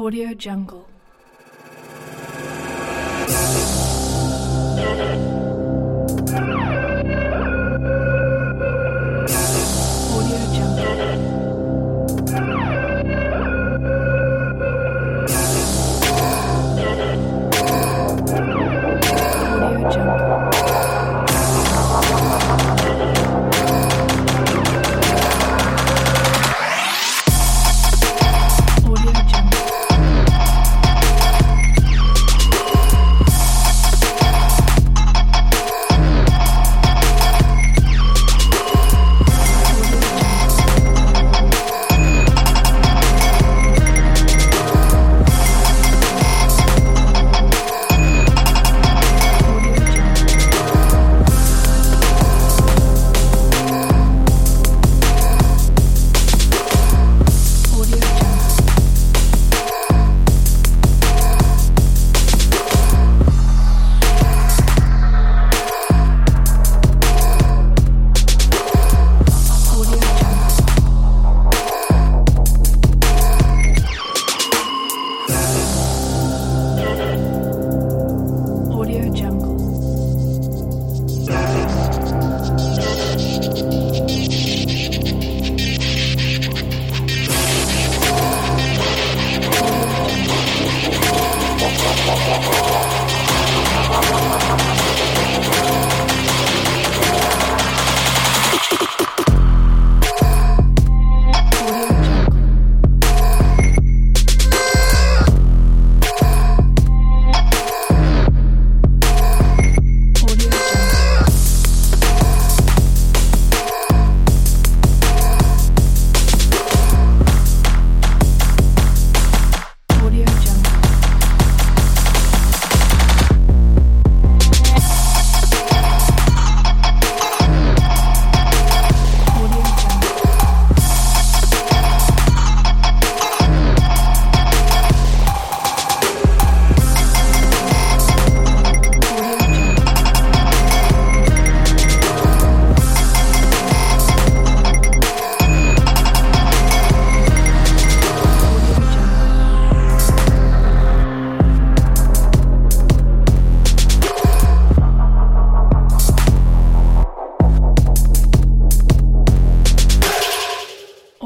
[0.00, 0.86] Audio Jungle.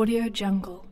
[0.00, 0.89] Audio Jungle.